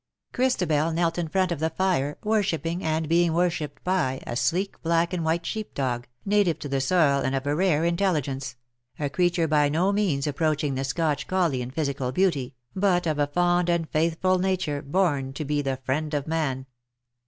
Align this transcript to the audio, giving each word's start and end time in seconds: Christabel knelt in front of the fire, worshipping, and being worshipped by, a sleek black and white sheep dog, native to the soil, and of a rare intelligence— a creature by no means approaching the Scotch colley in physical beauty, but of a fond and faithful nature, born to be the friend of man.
Christabel 0.33 0.91
knelt 0.91 1.19
in 1.19 1.27
front 1.27 1.51
of 1.51 1.59
the 1.59 1.69
fire, 1.69 2.17
worshipping, 2.23 2.83
and 2.83 3.07
being 3.07 3.33
worshipped 3.33 3.83
by, 3.83 4.19
a 4.25 4.35
sleek 4.35 4.81
black 4.81 5.13
and 5.13 5.23
white 5.23 5.45
sheep 5.45 5.75
dog, 5.75 6.07
native 6.25 6.57
to 6.57 6.67
the 6.67 6.81
soil, 6.81 7.19
and 7.19 7.35
of 7.35 7.45
a 7.45 7.55
rare 7.55 7.85
intelligence— 7.85 8.55
a 8.99 9.11
creature 9.11 9.47
by 9.47 9.69
no 9.69 9.91
means 9.91 10.25
approaching 10.25 10.73
the 10.73 10.83
Scotch 10.83 11.27
colley 11.27 11.61
in 11.61 11.69
physical 11.69 12.11
beauty, 12.11 12.55
but 12.75 13.05
of 13.05 13.19
a 13.19 13.27
fond 13.27 13.69
and 13.69 13.87
faithful 13.91 14.39
nature, 14.39 14.81
born 14.81 15.33
to 15.33 15.45
be 15.45 15.61
the 15.61 15.77
friend 15.77 16.15
of 16.15 16.25
man. 16.25 16.65